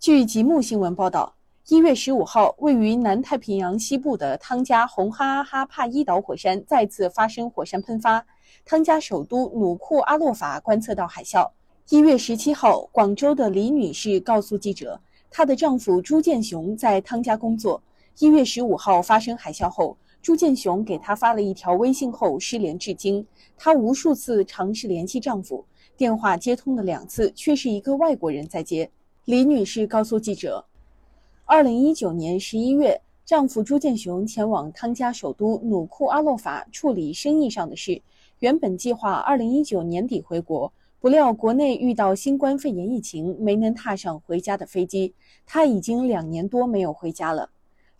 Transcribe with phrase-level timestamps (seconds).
[0.00, 1.34] 据吉木新闻报道，
[1.66, 8.24] 一月十五号，位于南太平洋西部的汤加红哈哈帕伊岛火山再次发生火山喷发，
[8.64, 11.50] 汤加首都努库阿洛法观测到海啸。
[11.88, 15.00] 一月十七号，广州的李女士告诉记者，
[15.32, 17.82] 她的丈夫朱建雄在汤加工作。
[18.20, 23.26] 一月十五号发生海啸后，朱建雄给她发了一条微信后失联至今。
[23.56, 25.64] 她无数次尝试联系丈夫，
[25.96, 28.88] 电话接通了两次，却是一个外国人在接。
[29.28, 30.64] 李女士告诉记者，
[31.44, 38.00] 二零一九年十一月，丈夫朱建雄前往汤加首都努库阿洛法处理生意上的事，
[38.38, 40.72] 原本计划二零一九年底回国。
[40.98, 45.12] 不料国内遇到新冠肺炎疫情，没能踏上回家的飞机。
[45.44, 47.50] 她已经两年多没有回家了。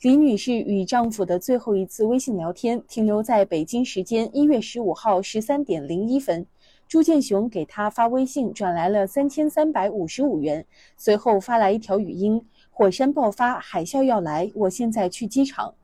[0.01, 6.47] 李女士与丈夫的最后一次微信聊天停留在北京时间一月十五号十三点零一分，
[6.89, 10.65] 朱建雄给她发微信转来了三千三百五十五元，
[10.97, 12.43] 随后发来一条语音
[12.73, 15.75] ：“火山爆发，海啸要来，我现在去机场。”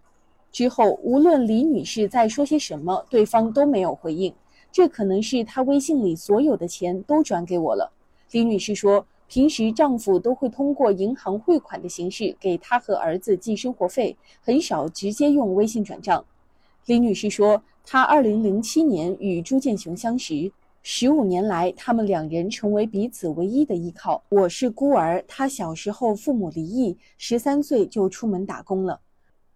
[0.51, 4.35] 之后无论李女士在说些什么，对方都没有回应。
[4.73, 7.93] 这可能是她微信里所有的钱都转给我了。
[8.31, 16.25] 李女士说，平时丈夫都会通过银行汇款的形式给她和儿子寄生活费，很少直接用微信转账。
[16.87, 20.51] 李女士说，她2007年与朱建雄相识，
[20.87, 24.23] 十五年来，他们两人成为彼此唯一的依靠。
[24.29, 29.01] 我是孤儿，他小时候父母离异，十三岁就出门打工了。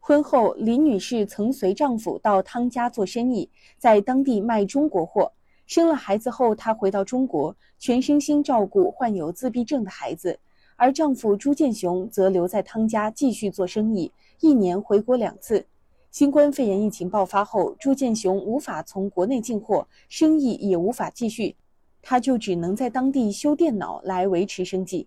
[0.00, 5.30] 婚后，李女士曾随丈夫到汤家做生意，在当地卖中国货。
[5.66, 10.40] 生了孩子后，她回到中国，全身心照顾患有自闭症的孩子，
[10.76, 15.66] 而丈夫朱建雄则留在汤家继续做生意，一年回国两次。
[16.10, 21.54] 新冠肺炎疫情爆发后，朱建雄无法从国内进货，生意也无法继续，
[22.00, 25.06] 他就只能在当地修电脑来维持生计。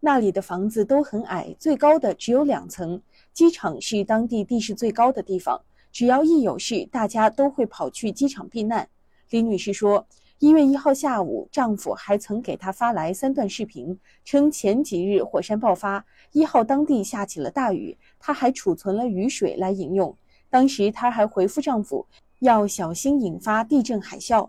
[0.00, 3.00] 那里的房子都很矮，最高的只有两层。
[3.34, 5.60] 机场是当地地势最高的地方，
[5.92, 8.88] 只要一有事，大家都会跑去机场避难。
[9.28, 10.06] 李女士说，
[10.38, 20.16] 一月一号下午，丈夫还曾给她发来三段视频，称前几日火山爆发，一号当地下起了大雨，她还储存了雨水来饮用。
[20.50, 22.06] 当时她还回复丈夫
[22.40, 24.48] 要小心引发地震海啸。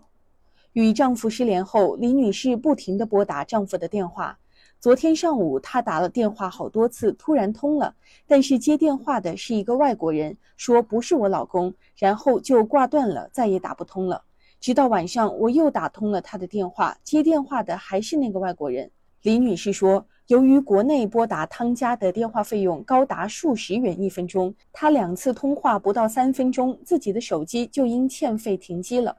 [0.72, 4.38] 与丈夫失联后，李女士不停地拨打丈夫的电话。
[4.78, 7.94] 昨天上午，她打了电话好多次，突然通了，
[8.26, 14.22] 但是接电话的是一个外国人，说不是我老公，然后就挂断了，再也打不通了。
[14.60, 18.90] 直到晚上，我又打通了他的电话，接电话的还是那个外国人。
[19.22, 29.14] 李女士说，由于国内拨打汤家的电话费用高达数十元一分钟，她两次通话不到三分钟，自己的手机就因欠费停机了。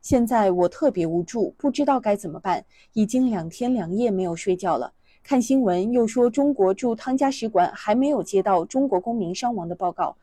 [0.00, 4.92] 现在我特别无助，不知道该怎么办，已经两天两夜没有睡觉了。
[5.24, 10.16] 看新闻又说中国驻汤加使馆还没有接到中国公民伤亡的报告，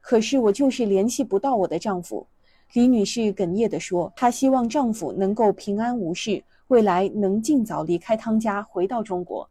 [0.00, 2.26] 可是我就是联系不到我的丈夫。
[2.72, 6.42] 李女士哽咽地说：“她希望丈夫能够平安无事，
[6.72, 9.46] 未来能尽早离开汤家回到中国。”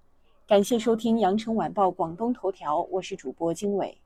[0.48, 4.00] 感谢收听羊城晚报广东头条，我是主播经纬。